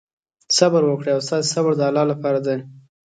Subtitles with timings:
[0.57, 2.57] صبر وکړئ او ستاسې صبر د الله لپاره دی.